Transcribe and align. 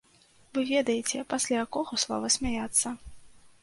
Вы 0.57 0.63
ведаеце, 0.71 1.23
пасля 1.35 1.55
якога 1.67 2.03
слова 2.05 2.35
смяяцца. 2.41 2.87